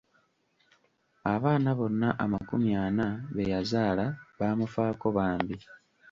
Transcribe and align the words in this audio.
Abaana 1.33 1.69
bonna 1.79 2.09
amakumi 2.23 2.69
ana 2.85 3.05
be 3.33 3.43
yazaala 3.53 4.05
baamufaako 4.39 5.07
bambi. 5.17 5.57